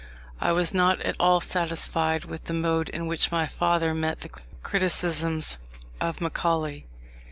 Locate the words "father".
3.45-3.93